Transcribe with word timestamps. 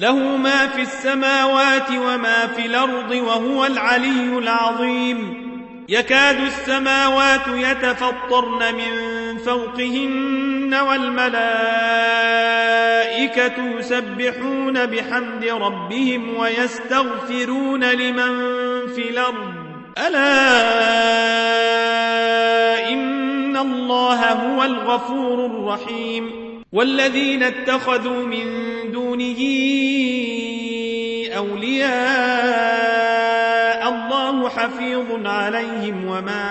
له 0.00 0.36
ما 0.36 0.66
في 0.66 0.82
السماوات 0.82 1.90
وما 1.90 2.46
في 2.46 2.66
الأرض 2.66 3.10
وهو 3.10 3.66
العلي 3.66 4.38
العظيم. 4.38 5.48
يكاد 5.88 6.40
السماوات 6.40 7.48
يتفطرن 7.48 8.74
من 8.74 8.92
فوقهن 9.38 10.74
والملائكة 10.74 11.38
يسبحون 13.78 14.86
بحمد 14.86 15.44
ربهم 15.44 16.36
ويستغفرون 16.38 17.84
لمن 17.84 18.36
في 18.86 19.10
الأرض. 19.10 19.54
ألا 20.06 20.48
إن 22.92 23.56
الله 23.56 24.32
هو 24.32 24.62
الغفور 24.62 25.46
الرحيم. 25.46 26.47
والذين 26.72 27.42
اتخذوا 27.42 28.26
من 28.26 28.44
دونه 28.92 29.38
أولياء 31.36 31.88
الله 33.88 34.48
حفيظ 34.48 35.26
عليهم 35.26 36.04
وما 36.04 36.44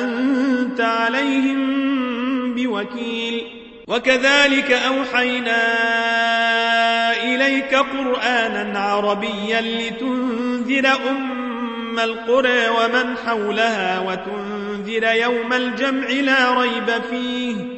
أنت 0.00 0.80
عليهم 0.80 2.54
بوكيل. 2.54 3.46
وكذلك 3.88 4.72
أوحينا 4.72 5.62
إليك 7.24 7.74
قرآنا 7.74 8.78
عربيا 8.78 9.60
لتنذر 9.60 10.86
أم 11.10 11.98
القرى 11.98 12.68
ومن 12.68 13.16
حولها 13.26 14.00
وتنذر 14.00 15.14
يوم 15.14 15.52
الجمع 15.52 16.08
لا 16.08 16.60
ريب 16.60 17.02
فيه. 17.10 17.77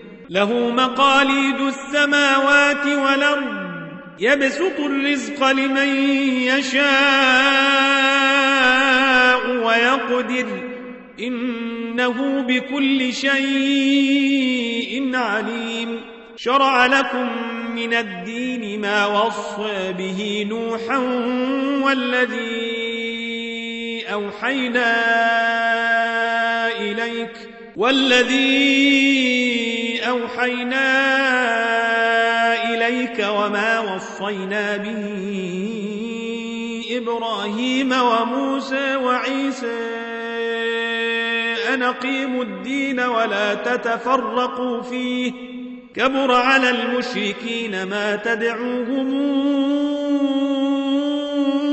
له 0.31 0.69
مقاليد 0.69 1.61
السماوات 1.61 2.85
والأرض 2.85 3.71
يبسط 4.19 4.79
الرزق 4.79 5.51
لمن 5.51 5.87
يشاء 6.43 6.81
ويقدر. 9.65 10.71
إنه 11.19 12.41
بكل 12.41 13.13
شيء 13.13 15.11
أعليم 15.15 16.01
شرع 16.35 16.85
لكم 16.85 17.29
من 17.75 17.93
الدين 17.93 18.81
ما 18.81 19.05
وصى 19.05 19.93
به 19.97 20.45
نوحا 20.49 20.97
والذي 21.83 22.81
أوحينا 24.13 24.97
إليك 26.79 27.50
والذي 27.75 28.81
أوحينا 30.07 30.91
إليك 32.73 33.25
وما 33.29 33.79
وصينا 33.79 34.77
به 34.77 35.31
إبراهيم 36.91 37.91
وموسى 37.91 38.95
وعيسى 38.95 40.01
أن 41.73 41.83
أقيموا 41.83 42.43
الدين 42.43 42.99
ولا 42.99 43.53
تتفرقوا 43.53 44.81
فيه 44.81 45.31
كبر 45.95 46.31
على 46.31 46.69
المشركين 46.69 47.83
ما 47.83 48.15
تدعوهم 48.15 49.11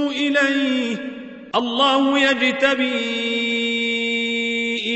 إليه. 0.08 0.96
الله 1.54 2.18
يجتبي 2.18 3.37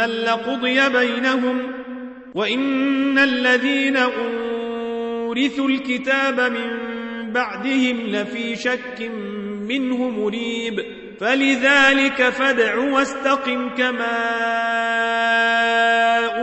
لقضي 0.00 0.88
بينهم 0.88 1.72
وإن 2.34 3.18
الذين 3.18 3.96
أورثوا 3.96 5.68
الكتاب 5.68 6.40
من 6.40 6.96
بعدهم 7.32 8.00
لفي 8.06 8.56
شك 8.56 9.10
منه 9.68 10.10
مريب 10.10 10.84
فلذلك 11.20 12.22
فادع 12.22 12.76
واستقم 12.76 13.68
كما 13.68 14.16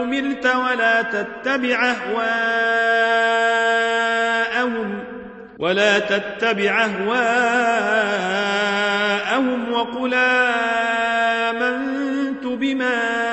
أمرت 0.01 0.45
ولا 0.45 1.01
تتبع 1.01 1.91
أهواءهم 1.91 2.53
ولا 5.59 5.99
تتبع 5.99 6.85
أهواءهم 6.85 7.23
وقل 9.71 10.13
آمنت 11.53 12.45
بما 12.45 13.32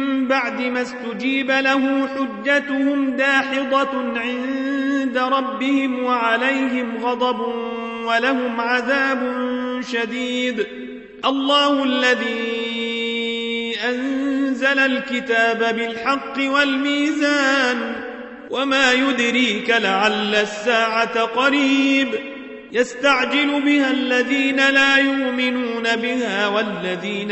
بعد 0.31 0.61
ما 0.61 0.81
استجيب 0.81 1.51
له 1.51 2.07
حجتهم 2.07 3.09
داحضة 3.15 4.19
عند 4.19 5.17
ربهم 5.17 6.03
وعليهم 6.03 7.05
غضب 7.05 7.39
ولهم 8.05 8.61
عذاب 8.61 9.21
شديد. 9.91 10.67
الله 11.25 11.83
الذي 11.83 13.75
أنزل 13.89 14.79
الكتاب 14.79 15.75
بالحق 15.75 16.37
والميزان 16.39 17.95
وما 18.49 18.91
يدريك 18.91 19.69
لعل 19.69 20.35
الساعة 20.35 21.21
قريب. 21.21 22.07
يستعجل 22.71 23.61
بها 23.61 23.91
الذين 23.91 24.69
لا 24.69 24.97
يؤمنون 24.97 25.95
بها 25.95 26.47
والذين 26.47 27.31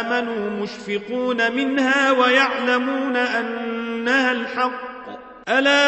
آمنوا 0.00 0.50
مشفقون 0.50 1.52
منها 1.52 2.10
ويعلمون 2.10 3.16
أنها 3.16 4.32
الحق. 4.32 5.08
ألا 5.48 5.78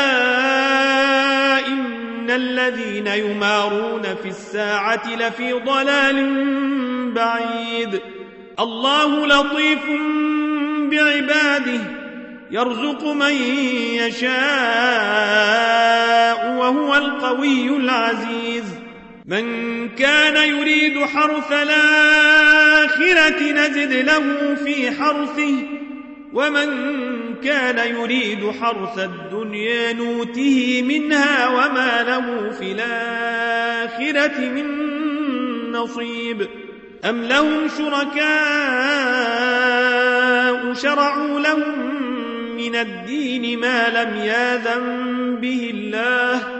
إن 1.67 2.31
الذين 2.31 3.07
يمارون 3.07 4.03
في 4.23 4.29
الساعة 4.29 5.17
لفي 5.17 5.53
ضلال 5.53 6.41
بعيد. 7.13 8.01
الله 8.61 9.27
لطيف 9.27 9.85
بعباده 10.91 11.81
يرزق 12.51 13.05
من 13.05 13.33
يشاء 13.95 14.31
وهو 16.59 16.97
القوي 16.97 17.77
العزيز. 17.77 18.60
من 19.31 19.89
كان 19.89 20.37
يريد 20.37 21.05
حرث 21.05 21.53
الآخرة 21.53 23.43
نزد 23.53 23.93
له 23.93 24.55
في 24.55 24.91
حرثه 24.91 25.55
ومن 26.33 26.69
كان 27.45 27.95
يريد 27.95 28.51
حرث 28.51 28.99
الدنيا 28.99 29.93
نوته 29.93 30.83
منها 30.89 31.49
وما 31.49 32.03
له 32.03 32.51
في 32.51 32.73
الآخرة 32.73 34.41
من 34.41 34.67
نصيب. 35.73 36.49
أم 37.05 37.23
لهم 37.25 37.69
شركاء 37.79 38.21
شرعوا 40.75 41.41
لهم 41.41 41.95
من 42.57 42.77
الدين 42.77 43.61
ما 43.61 43.89
لم 43.89 44.17
ياذن 44.25 45.37
به 45.41 45.71
الله؟ 45.75 46.60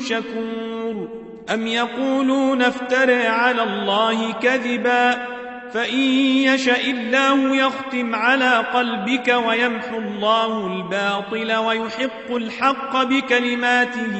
شكور 0.00 1.08
أم 1.54 1.66
يقولون 1.66 2.62
افترى 2.62 3.26
على 3.26 3.62
الله 3.62 4.32
كذبا 4.32 5.26
فإن 5.72 5.98
يشاء 6.44 6.90
الله 6.90 7.56
يختم 7.56 8.14
على 8.14 8.56
قلبك 8.56 9.28
ويمحو 9.46 9.98
الله 9.98 10.66
الباطل 10.66 11.56
ويحق 11.56 12.30
الحق 12.30 13.02
بكلماته 13.02 14.16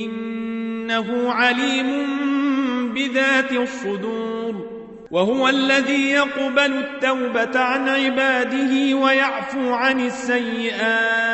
إنه 0.00 1.32
عليم 1.32 2.14
بذات 2.94 3.52
الصدور 3.52 4.74
وهو 5.10 5.48
الذي 5.48 6.10
يقبل 6.10 6.72
التوبة 6.72 7.60
عن 7.60 7.88
عباده 7.88 8.96
ويعفو 8.96 9.72
عن 9.72 10.00
السيئات 10.00 11.33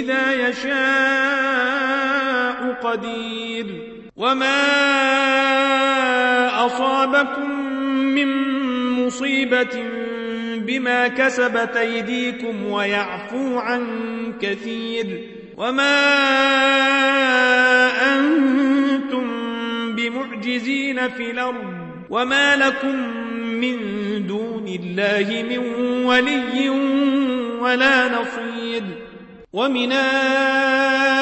إذا 0.00 0.48
يشاء 0.48 0.74
قدير. 2.82 3.66
وما 4.16 4.62
أصابكم 6.66 7.50
من 7.90 8.28
مصيبة 9.06 9.84
بما 10.58 11.08
كسبت 11.08 11.76
أيديكم 11.76 12.66
ويعفو 12.66 13.58
عن 13.58 13.84
كثير. 14.40 15.06
وما 15.56 15.96
أنتم 18.16 19.26
بمعجزين 19.96 21.08
في 21.08 21.30
الأرض. 21.30 21.74
وما 22.10 22.56
لكم 22.56 22.96
من 23.44 23.76
دون 24.26 24.68
الله 24.68 25.42
من 25.50 25.58
ولي 26.04 26.68
ولا 27.60 28.08
نصير. 28.08 28.53
ومن 29.54 29.92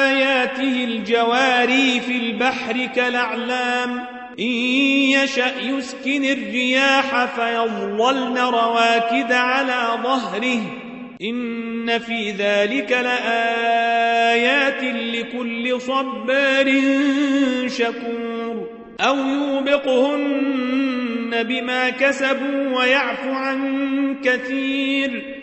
آياته 0.01 0.83
الجواري 0.83 1.99
في 1.99 2.17
البحر 2.17 2.85
كالأعلام 2.95 4.05
إن 4.39 4.45
يشأ 4.45 5.51
يسكن 5.61 6.25
الرياح 6.25 7.25
فيظللن 7.25 8.37
رواكد 8.37 9.31
على 9.31 9.87
ظهره. 10.03 10.61
إن 11.21 11.99
في 11.99 12.31
ذلك 12.31 12.91
لآيات 12.91 14.83
لكل 14.83 15.81
صبار 15.81 16.81
شكور. 17.67 18.69
أو 18.99 19.17
يوبقهن 19.17 20.63
بما 21.43 21.89
كسبوا 21.89 22.79
ويعفو 22.79 23.31
عن 23.31 24.15
كثير. 24.23 25.42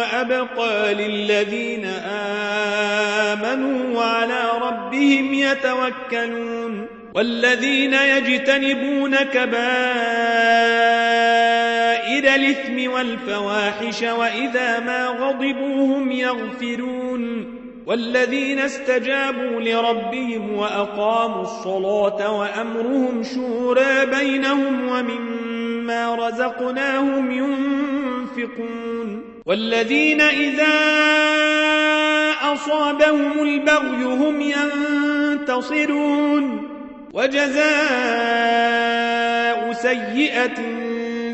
وأبقى 0.00 0.94
للذين 0.94 1.84
آمنوا 3.34 3.98
وعلى 3.98 4.50
ربهم 4.62 5.34
يتوكلون 5.34 6.86
والذين 7.14 7.94
يجتنبون 7.94 9.16
كبائر 9.16 9.60
الإثم 12.34 12.92
والفواحش 12.92 14.02
وإذا 14.02 14.80
ما 14.80 15.06
غضبوا 15.06 15.96
هم 15.96 16.12
يغفرون 16.12 17.60
والذين 17.86 18.58
استجابوا 18.58 19.60
لربهم 19.60 20.52
وأقاموا 20.56 21.42
الصلاة 21.42 22.38
وأمرهم 22.38 23.22
شورى 23.22 24.06
بينهم 24.06 24.88
ومما 24.88 26.14
رزقناهم 26.14 27.30
ينفقون 27.30 28.99
والذين 29.46 30.20
إذا 30.20 30.76
أصابهم 32.52 33.42
البغي 33.42 34.04
هم 34.04 34.40
ينتصرون. 35.40 36.68
وجزاء 37.12 37.62
سيئة 39.72 40.54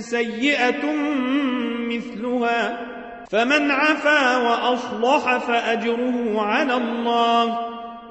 سيئة 0.00 0.92
مثلها. 1.90 2.86
فمن 3.30 3.70
عفا 3.70 4.36
وأصلح 4.36 5.36
فأجره 5.38 6.42
على 6.42 6.74
الله. 6.74 7.58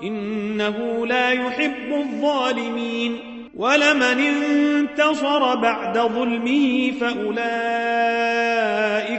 إنه 0.04 1.08
لا 1.08 1.32
يحب 1.32 1.94
الظالمين. 1.94 3.18
ولمن 3.56 4.20
انتصر 4.20 5.56
بعد 5.56 5.98
ظلمه 5.98 6.92
فأولئك 6.92 8.35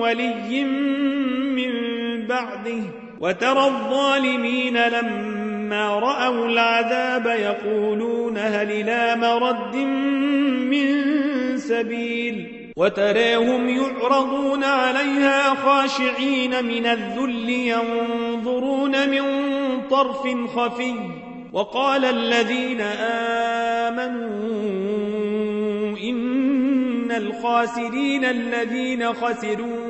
ولي 0.00 0.64
من 1.54 1.72
بعده. 2.26 2.82
وترى 3.20 3.64
الظالمين 3.66 4.76
لما 4.76 5.98
رأوا 5.98 6.46
العذاب 6.46 7.26
يقولون 7.26 8.38
هل 8.38 8.70
إلى 8.70 9.16
مرد 9.16 9.76
من 10.66 10.86
سبيل؟ 11.56 12.46
وتراهم 12.76 13.68
يعرضون 13.68 14.64
عليها 14.64 15.54
خاشعين 15.54 16.64
من 16.64 16.86
الذل 16.86 17.50
ينظرون 17.50 19.10
من 19.10 19.22
طرف 19.90 20.22
خفي. 20.56 20.94
وقال 21.52 22.04
الذين 22.04 22.80
آمنوا 23.90 24.30
إن 25.98 27.10
الخاسرين 27.12 28.24
الذين 28.24 29.12
خسروا 29.12 29.89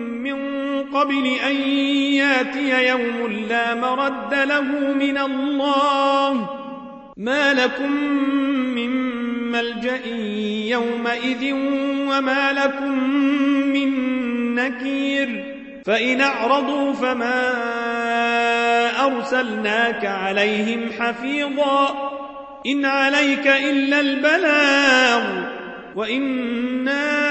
قبل 0.93 1.27
أن 1.47 1.55
ياتي 2.13 2.87
يوم 2.87 3.45
لا 3.49 3.75
مرد 3.75 4.33
له 4.33 4.61
من 4.93 5.17
الله. 5.17 6.49
ما 7.17 7.53
لكم 7.53 7.91
من 8.75 8.89
ملجأ 9.51 10.05
يومئذ 10.67 11.53
وما 12.09 12.53
لكم 12.53 13.09
من 13.73 13.91
نكير. 14.55 15.55
فإن 15.85 16.21
أعرضوا 16.21 16.93
فما 16.93 17.51
أرسلناك 19.05 20.05
عليهم 20.05 20.89
حفيظا. 20.99 22.11
إن 22.67 22.85
عليك 22.85 23.47
إلا 23.47 23.99
البلاغ. 23.99 25.23
وإنا 25.95 27.30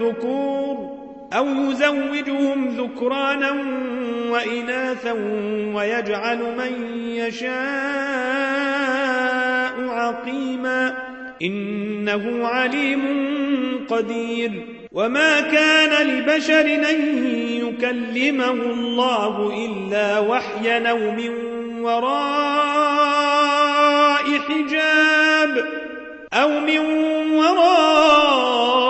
الذكور 0.00 1.00
أو 1.32 1.46
يزوجهم 1.46 2.68
ذكرانا 2.68 3.50
وإناثا 4.30 5.12
ويجعل 5.74 6.38
من 6.38 7.02
يشاء 7.08 7.50
عقيما 9.88 10.94
إنه 11.42 12.46
عليم 12.46 13.00
قدير 13.88 14.66
وما 14.92 15.40
كان 15.40 16.06
لبشر 16.06 16.60
أن 16.90 17.26
يكلمه 17.48 18.50
الله 18.50 19.66
إلا 19.66 20.18
وحيا 20.18 20.90
أو 20.90 21.10
من 21.10 21.30
وراء 21.80 23.10
حجاب 24.48 25.64
أو 26.32 26.60
من 26.60 26.78
وراء 27.34 28.89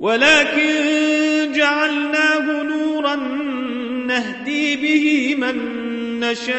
ولكن 0.00 1.52
جعلناه 1.52 2.62
نورا 2.62 3.14
نهدي 4.06 4.76
به 4.76 5.36
من 5.38 5.56
نشاء 6.20 6.56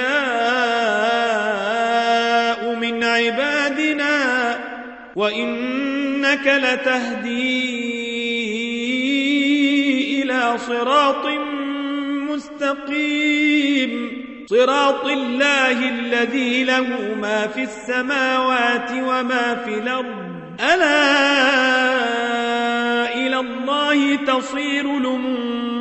من 2.75 3.03
عبادنا 3.03 4.58
وإنك 5.15 6.48
لتهدي 6.48 7.67
إلى 10.24 10.58
صراط 10.58 11.25
مستقيم. 12.29 14.17
صراط 14.48 15.06
الله 15.06 15.89
الذي 15.89 16.63
له 16.63 17.15
ما 17.22 17.48
في 17.48 17.63
السماوات 17.63 18.91
وما 18.91 19.56
في 19.65 19.74
الأرض. 19.74 20.27
ألا 20.74 22.37
تصير 24.27 24.98
الأمور 24.98 25.77